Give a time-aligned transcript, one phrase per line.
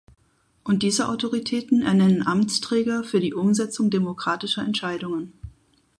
[0.63, 5.33] Und diese Autoritäten ernennen Amtsträger für die Umsetzung demokratischer Entscheidungen.